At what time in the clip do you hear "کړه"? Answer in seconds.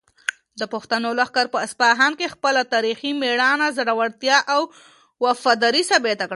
6.27-6.29